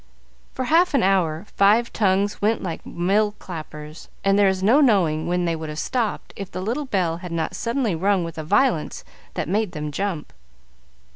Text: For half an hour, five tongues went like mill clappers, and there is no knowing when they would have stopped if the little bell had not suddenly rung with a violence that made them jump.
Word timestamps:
For 0.55 0.65
half 0.65 0.95
an 0.95 1.03
hour, 1.03 1.45
five 1.57 1.93
tongues 1.93 2.41
went 2.41 2.63
like 2.63 2.83
mill 2.87 3.33
clappers, 3.33 4.09
and 4.23 4.33
there 4.35 4.47
is 4.47 4.63
no 4.63 4.81
knowing 4.81 5.27
when 5.27 5.45
they 5.45 5.55
would 5.55 5.69
have 5.69 5.77
stopped 5.77 6.33
if 6.35 6.49
the 6.49 6.59
little 6.63 6.85
bell 6.85 7.17
had 7.17 7.31
not 7.31 7.53
suddenly 7.55 7.93
rung 7.93 8.23
with 8.23 8.39
a 8.39 8.43
violence 8.43 9.03
that 9.35 9.47
made 9.47 9.73
them 9.73 9.91
jump. 9.91 10.33